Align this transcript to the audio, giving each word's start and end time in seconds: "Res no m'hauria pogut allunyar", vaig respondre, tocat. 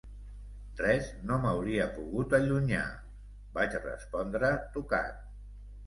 "Res 0.79 1.09
no 1.31 1.37
m'hauria 1.43 1.85
pogut 1.99 2.35
allunyar", 2.39 2.89
vaig 3.61 3.79
respondre, 3.87 4.55
tocat. 4.79 5.27